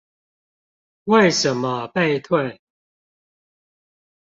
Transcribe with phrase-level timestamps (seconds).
[1.03, 2.59] 為什麼被退